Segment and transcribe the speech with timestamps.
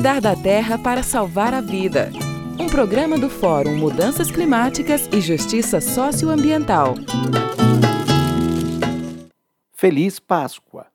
[0.00, 2.10] Cuidar da Terra para Salvar a Vida.
[2.58, 6.94] Um programa do Fórum Mudanças Climáticas e Justiça Socioambiental.
[9.74, 10.86] Feliz Páscoa!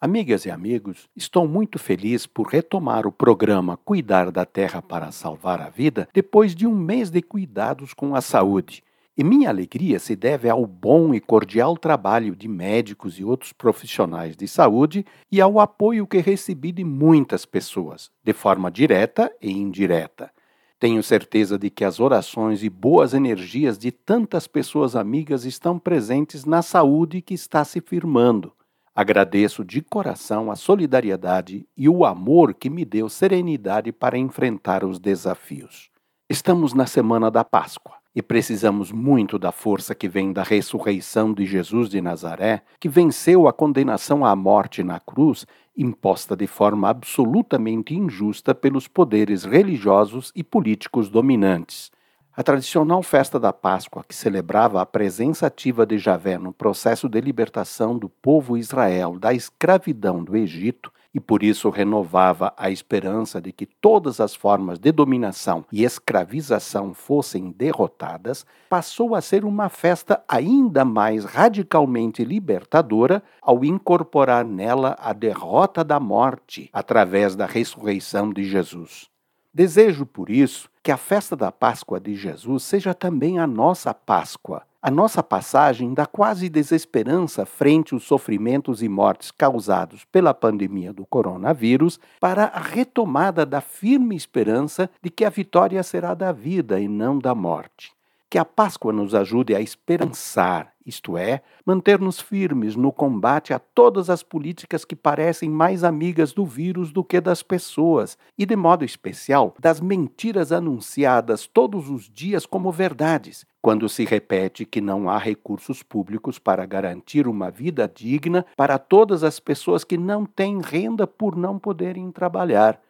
[0.00, 5.60] Amigas e amigos, estou muito feliz por retomar o programa Cuidar da Terra para Salvar
[5.60, 8.82] a Vida depois de um mês de cuidados com a saúde.
[9.18, 14.36] E minha alegria se deve ao bom e cordial trabalho de médicos e outros profissionais
[14.36, 20.30] de saúde e ao apoio que recebi de muitas pessoas, de forma direta e indireta.
[20.78, 26.44] Tenho certeza de que as orações e boas energias de tantas pessoas amigas estão presentes
[26.44, 28.52] na saúde que está se firmando.
[28.94, 35.00] Agradeço de coração a solidariedade e o amor que me deu serenidade para enfrentar os
[35.00, 35.90] desafios.
[36.30, 41.46] Estamos na semana da Páscoa e precisamos muito da força que vem da ressurreição de
[41.46, 47.94] Jesus de Nazaré, que venceu a condenação à morte na cruz, imposta de forma absolutamente
[47.94, 51.90] injusta pelos poderes religiosos e políticos dominantes.
[52.36, 57.22] A tradicional festa da Páscoa, que celebrava a presença ativa de Javé no processo de
[57.22, 63.52] libertação do povo Israel da escravidão do Egito, e por isso renovava a esperança de
[63.52, 70.22] que todas as formas de dominação e escravização fossem derrotadas, passou a ser uma festa
[70.28, 78.44] ainda mais radicalmente libertadora ao incorporar nela a derrota da morte através da ressurreição de
[78.44, 79.08] Jesus.
[79.52, 84.62] Desejo, por isso, que a festa da Páscoa de Jesus seja também a nossa Páscoa,
[84.80, 91.04] a nossa passagem da quase desesperança frente aos sofrimentos e mortes causados pela pandemia do
[91.04, 96.88] coronavírus para a retomada da firme esperança de que a vitória será da vida e
[96.88, 97.97] não da morte.
[98.30, 104.10] Que a Páscoa nos ajude a esperançar, isto é, manter-nos firmes no combate a todas
[104.10, 108.84] as políticas que parecem mais amigas do vírus do que das pessoas, e de modo
[108.84, 115.16] especial das mentiras anunciadas todos os dias como verdades, quando se repete que não há
[115.16, 121.06] recursos públicos para garantir uma vida digna para todas as pessoas que não têm renda
[121.06, 122.80] por não poderem trabalhar.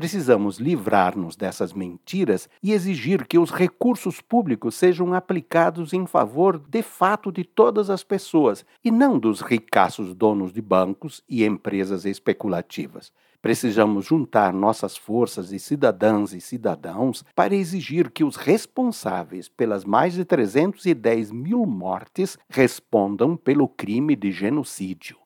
[0.00, 6.80] Precisamos livrar-nos dessas mentiras e exigir que os recursos públicos sejam aplicados em favor de
[6.80, 13.12] fato de todas as pessoas e não dos ricaços donos de bancos e empresas especulativas.
[13.42, 20.14] Precisamos juntar nossas forças de cidadãs e cidadãos para exigir que os responsáveis pelas mais
[20.14, 25.19] de 310 mil mortes respondam pelo crime de genocídio.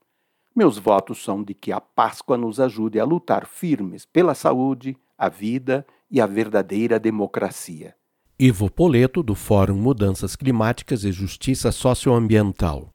[0.55, 5.29] Meus votos são de que a Páscoa nos ajude a lutar firmes pela saúde, a
[5.29, 7.97] vida e a verdadeira democracia.
[8.39, 12.93] Ivo Poleto, do Fórum Mudanças Climáticas e Justiça Socioambiental.